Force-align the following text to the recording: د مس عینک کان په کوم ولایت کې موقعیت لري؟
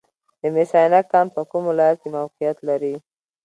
د 0.41 0.43
مس 0.53 0.71
عینک 0.79 1.05
کان 1.11 1.27
په 1.35 1.41
کوم 1.49 1.63
ولایت 1.71 1.97
کې 2.01 2.09
موقعیت 2.17 2.57
لري؟ 2.69 2.95